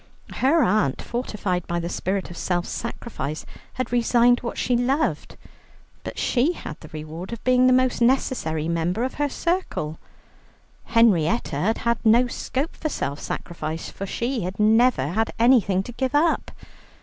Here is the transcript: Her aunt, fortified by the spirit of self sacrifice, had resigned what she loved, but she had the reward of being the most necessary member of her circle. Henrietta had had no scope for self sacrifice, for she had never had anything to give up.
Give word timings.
Her 0.37 0.63
aunt, 0.63 0.99
fortified 0.99 1.67
by 1.67 1.79
the 1.79 1.87
spirit 1.87 2.31
of 2.31 2.35
self 2.37 2.65
sacrifice, 2.65 3.45
had 3.73 3.91
resigned 3.91 4.39
what 4.39 4.57
she 4.57 4.75
loved, 4.75 5.37
but 6.03 6.17
she 6.17 6.53
had 6.53 6.79
the 6.79 6.87
reward 6.87 7.31
of 7.31 7.43
being 7.43 7.67
the 7.67 7.71
most 7.71 8.01
necessary 8.01 8.67
member 8.67 9.03
of 9.03 9.13
her 9.21 9.29
circle. 9.29 9.99
Henrietta 10.85 11.55
had 11.57 11.77
had 11.77 11.99
no 12.03 12.25
scope 12.25 12.75
for 12.75 12.89
self 12.89 13.19
sacrifice, 13.19 13.91
for 13.91 14.07
she 14.07 14.41
had 14.41 14.59
never 14.59 15.09
had 15.09 15.33
anything 15.37 15.83
to 15.83 15.91
give 15.91 16.15
up. 16.15 16.49